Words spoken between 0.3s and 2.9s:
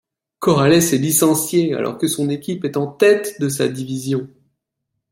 Corrales est licencié alors que son équipe est en